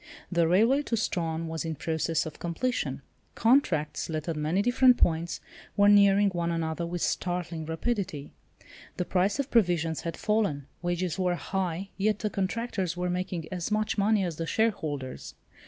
[0.31, 3.03] The railway to Strahan was in process of completion.
[3.35, 5.39] Contracts, let at many different points,
[5.77, 8.31] were nearing one another with startling rapidity.
[8.97, 10.65] The price of provisions had fallen.
[10.81, 15.35] Wages were high—yet the contractors were making as much money as the shareholders.